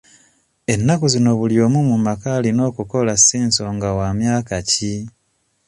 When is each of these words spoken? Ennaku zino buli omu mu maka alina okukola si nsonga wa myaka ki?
Ennaku 0.73 1.05
zino 1.13 1.31
buli 1.39 1.55
omu 1.65 1.79
mu 1.89 1.97
maka 2.05 2.27
alina 2.37 2.61
okukola 2.69 3.13
si 3.25 3.37
nsonga 3.47 3.89
wa 3.97 4.07
myaka 4.19 4.57
ki? 4.69 4.93